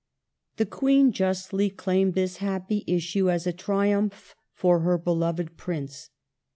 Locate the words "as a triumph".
3.29-4.33